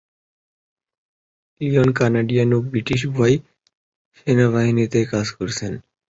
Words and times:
Lyall 1.61 1.89
Canadian 1.97 2.49
ও 2.53 2.69
British 2.69 3.01
উভয় 3.09 3.35
সেনাবাহিনীতেই 4.17 5.05
কাজ 5.13 5.27
করেছেন। 5.37 5.71